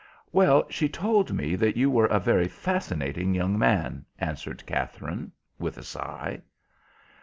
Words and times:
"Well, 0.31 0.65
she 0.67 0.89
told 0.89 1.31
me 1.31 1.55
that 1.55 1.77
you 1.77 1.91
were 1.91 2.07
a 2.07 2.19
very 2.19 2.47
fascinating 2.47 3.35
young 3.35 3.55
man," 3.55 4.03
answered 4.17 4.65
Katherine, 4.65 5.31
with 5.59 5.77
a 5.77 5.83
sigh. 5.83 6.41